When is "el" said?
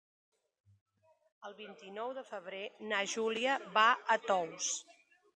1.49-1.51